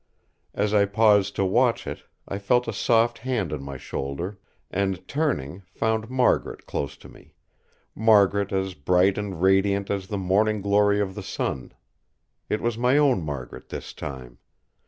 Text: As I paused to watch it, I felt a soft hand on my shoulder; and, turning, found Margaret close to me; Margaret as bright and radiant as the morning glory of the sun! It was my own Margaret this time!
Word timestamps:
As 0.55 0.73
I 0.73 0.85
paused 0.85 1.35
to 1.35 1.45
watch 1.45 1.85
it, 1.85 2.05
I 2.27 2.39
felt 2.39 2.67
a 2.67 2.73
soft 2.73 3.19
hand 3.19 3.53
on 3.53 3.61
my 3.61 3.77
shoulder; 3.77 4.39
and, 4.71 5.07
turning, 5.07 5.61
found 5.67 6.09
Margaret 6.09 6.65
close 6.65 6.97
to 6.97 7.07
me; 7.07 7.35
Margaret 7.93 8.51
as 8.51 8.73
bright 8.73 9.19
and 9.19 9.43
radiant 9.43 9.91
as 9.91 10.07
the 10.07 10.17
morning 10.17 10.59
glory 10.63 10.99
of 10.99 11.13
the 11.13 11.21
sun! 11.21 11.71
It 12.49 12.61
was 12.61 12.79
my 12.79 12.97
own 12.97 13.21
Margaret 13.21 13.69
this 13.69 13.93
time! 13.93 14.39